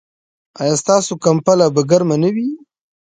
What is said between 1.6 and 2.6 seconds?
به ګرمه نه وي؟